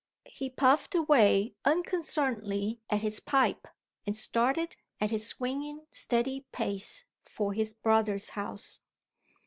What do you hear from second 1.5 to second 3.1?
unconcernedly at